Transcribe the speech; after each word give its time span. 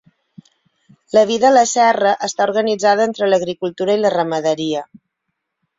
La 1.17 1.25
vida 1.33 1.47
a 1.49 1.51
la 1.57 1.63
serra 1.73 2.15
està 2.31 2.49
organitzada 2.49 3.07
entre 3.11 3.31
l'agricultura 3.31 3.99
i 3.99 4.03
la 4.05 4.15
ramaderia. 4.19 4.85